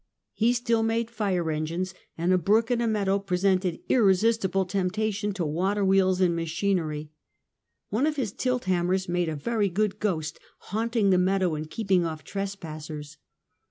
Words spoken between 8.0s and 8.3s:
of